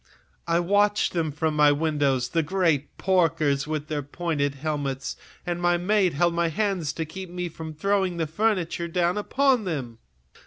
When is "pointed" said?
4.01-4.55